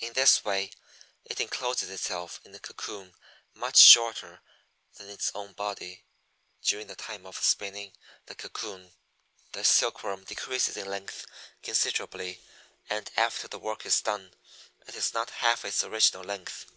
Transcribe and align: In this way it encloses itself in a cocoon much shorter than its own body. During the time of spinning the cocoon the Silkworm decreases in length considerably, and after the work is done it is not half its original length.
In 0.00 0.14
this 0.14 0.42
way 0.42 0.70
it 1.26 1.38
encloses 1.38 1.90
itself 1.90 2.40
in 2.46 2.54
a 2.54 2.58
cocoon 2.58 3.12
much 3.52 3.76
shorter 3.76 4.40
than 4.96 5.10
its 5.10 5.30
own 5.34 5.52
body. 5.52 6.02
During 6.64 6.86
the 6.86 6.94
time 6.96 7.26
of 7.26 7.36
spinning 7.44 7.92
the 8.24 8.34
cocoon 8.34 8.94
the 9.52 9.64
Silkworm 9.64 10.24
decreases 10.24 10.78
in 10.78 10.88
length 10.88 11.26
considerably, 11.62 12.40
and 12.88 13.10
after 13.18 13.48
the 13.48 13.58
work 13.58 13.84
is 13.84 14.00
done 14.00 14.32
it 14.86 14.94
is 14.94 15.12
not 15.12 15.28
half 15.28 15.62
its 15.62 15.84
original 15.84 16.24
length. 16.24 16.72